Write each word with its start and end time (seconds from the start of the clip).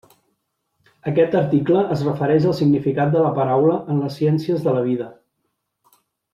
Aquest 1.11 1.37
article 1.39 1.83
es 1.97 2.01
refereix 2.07 2.49
al 2.53 2.57
significat 2.61 3.13
de 3.19 3.23
la 3.27 3.35
paraula 3.37 3.79
en 3.93 4.03
les 4.07 4.19
ciències 4.23 4.67
de 4.69 4.77
la 4.81 4.85
vida. 4.91 5.15